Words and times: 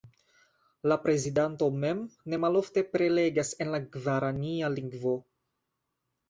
La 0.91 0.95
prezidanto 1.01 1.67
mem 1.83 2.01
ne 2.33 2.39
malofte 2.45 2.83
prelegas 2.95 3.53
en 3.67 3.71
la 3.75 3.81
gvarania 3.97 4.73
lingvo. 4.79 5.15